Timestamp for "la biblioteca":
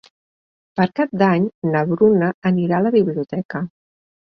2.89-3.65